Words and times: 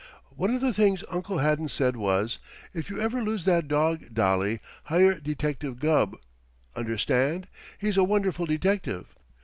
"One 0.35 0.55
of 0.55 0.61
the 0.61 0.73
things 0.73 1.03
Uncle 1.11 1.37
Haddon 1.37 1.67
said 1.67 1.95
was, 1.95 2.39
'If 2.73 2.89
you 2.89 2.99
ever 2.99 3.21
lose 3.23 3.45
that 3.45 3.67
dog, 3.67 4.11
Dolly, 4.15 4.59
hire 4.85 5.19
Detective 5.19 5.77
Gubb. 5.79 6.17
Understand? 6.75 7.47
He's 7.77 7.97
a 7.97 8.03
wonderful 8.03 8.47
detective. 8.47 9.15